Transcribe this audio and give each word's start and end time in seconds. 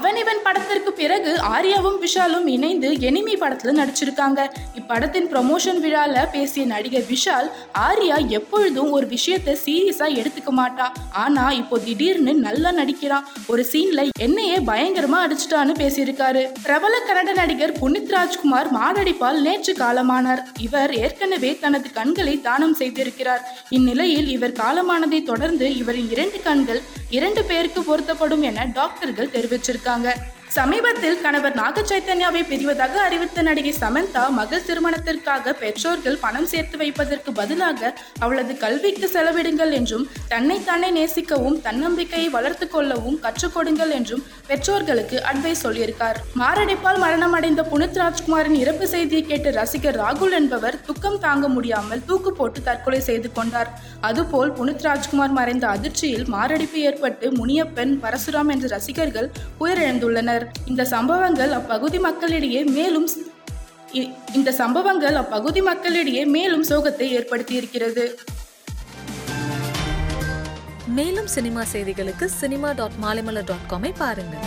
அவன் 0.00 0.16
இவன் 0.16 0.38
படத்திற்கு 0.44 0.92
பிறகு 0.92 1.32
ஆர்யாவும் 1.54 1.96
விஷாலும் 2.04 2.46
இணைந்து 2.46 2.92
எனிமி 2.92 3.32
படத்துல 3.40 3.72
நடிச்சிருக்காங்க. 3.80 4.40
இப்படத்தின் 4.78 5.26
ப்ரமோஷன் 5.32 5.80
விழால 5.84 6.30
பேசிய 6.32 6.66
நடிகர் 6.66 7.04
விஷால் 7.10 7.48
ஆர்யா 7.78 8.26
எப்பொழுதும் 8.26 8.90
ஒரு 8.90 9.06
விஷயத்த 9.06 9.56
சீரியஸா 9.64 10.06
எடுத்துக்க 10.20 10.52
மாட்டா. 10.60 10.86
ஆனா 11.12 11.50
இப்போ 11.50 11.78
திடீர்னு 11.78 12.34
நல்லா 12.34 12.70
நடிக்கிறான் 12.70 13.26
ஒரு 13.46 13.66
சீன்ல 13.72 14.08
என்னையே 14.18 14.56
பயங்கரமா 14.56 15.18
அடிச்சிட்டான்னு 15.24 15.74
பேசியிருக்காரு. 15.82 16.44
பிரபல 16.62 16.94
கன்னட 17.08 17.34
நடிகர் 17.34 17.76
புனித் 17.80 18.08
ராஜ்குமார் 18.08 18.70
மாரடைப்பால் 18.78 19.40
நேற்று 19.48 19.74
காலமானார். 19.74 20.42
இவர் 20.58 20.94
ஏற்கனவே 20.94 21.58
தனது 21.58 21.92
கண்களை 21.92 22.40
தானம் 22.40 22.76
செய்திருக்கிறார். 22.78 23.44
இந்நிலையில் 23.68 24.28
இவர் 24.28 24.58
காலமானதை 24.64 25.22
தொடர்ந்து 25.22 25.76
இவரின் 25.76 26.10
இரண்டு 26.10 26.40
கண்கள் 26.48 26.82
இரண்டு 27.10 27.44
பேருக்கு 27.44 27.82
பொருத்தப்படும் 27.82 28.42
என 28.42 28.66
டாக்டர்கள் 28.74 29.34
தெரிவிச்சிருக்கார் 29.36 29.88
இருக்காங்க. 29.90 30.39
சமீபத்தில் 30.54 31.20
கணவர் 31.20 31.54
நாக 31.54 31.82
சைத்தன்யாவை 31.82 32.40
பிரிவதாக 32.50 32.94
அறிவித்த 33.06 33.42
நடிகை 33.42 33.72
சமந்தா 33.80 34.22
மகள் 34.28 34.64
திருமணத்திற்காக 34.68 35.52
பெற்றோர்கள் 35.60 36.16
பணம் 36.20 36.48
சேர்த்து 36.52 36.76
வைப்பதற்கு 36.78 37.30
பதிலாக 37.32 37.90
அவளது 38.18 38.56
கல்விக்கு 38.56 39.08
செலவிடுங்கள் 39.12 39.72
என்றும் 39.78 40.04
தன்னைத்தானே 40.28 40.88
நேசிக்கவும் 40.90 41.58
தன்னம்பிக்கையை 41.66 42.28
வளர்த்து 42.28 42.68
கொள்ளவும் 42.68 43.18
கற்றுக் 43.20 43.54
கொடுங்கள் 43.54 43.90
என்றும் 43.90 44.24
பெற்றோர்களுக்கு 44.48 45.18
அட்வைஸ் 45.32 45.62
சொல்லியிருக்கார். 45.62 46.18
மாரடைப்பால் 46.40 47.00
மரணமடைந்த 47.04 47.64
புனித் 47.72 48.00
ராஜ்குமாரின் 48.02 48.58
இறப்பு 48.64 48.88
செய்தியை 48.94 49.22
கேட்ட 49.22 49.50
ரசிகர் 49.50 50.00
ராகுல் 50.02 50.36
என்பவர் 50.40 50.80
துக்கம் 50.90 51.20
தாங்க 51.26 51.48
முடியாமல் 51.48 52.04
தூக்கு 52.04 52.32
போட்டு 52.32 52.62
தற்கொலை 52.62 53.00
செய்து 53.00 53.32
கொண்டார். 53.32 53.72
அதுபோல் 54.00 54.52
புனித் 54.52 54.84
ராஜ்குமார் 54.88 55.36
மறைந்த 55.40 55.68
அதிர்ச்சியில் 55.68 56.26
மாரடைப்பு 56.36 56.80
ஏற்பட்டு 56.80 57.28
முனியப்பன் 57.30 57.94
பரசுராம் 58.04 58.52
என்ற 58.56 58.66
ரசிகர்கள் 58.76 59.30
உயிரிழந்துள்ளனர். 59.60 60.38
இந்த 60.64 60.84
சம்பவங்கள் 60.84 61.52
அப்பகுதி 61.52 61.98
மக்களிடையே 61.98 62.64
மேலும் 62.64 63.08
இந்த 64.32 64.52
சம்பவங்கள் 64.52 65.14
அப்பகுதி 65.14 65.62
மக்களிடையே 65.62 66.24
மேலும் 66.24 66.64
சோகத்தை 66.64 67.06
ஏற்படுத்தியிருக்கிறது. 67.18 68.04
மேலும் 70.98 71.26
சினிமா 71.26 71.62
செய்திகளுக்கு 71.72 72.24
சினிமா 72.24 72.72
டாட் 72.72 72.98
மாலைமலர் 73.02 73.48
டாட் 73.50 73.66
காமை 73.70 73.92
பாருங்கள். 73.98 74.46